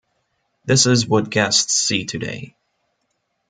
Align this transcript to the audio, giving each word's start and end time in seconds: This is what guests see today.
This 0.65 0.87
is 0.87 1.05
what 1.07 1.29
guests 1.29 1.73
see 1.75 2.05
today. 2.05 2.55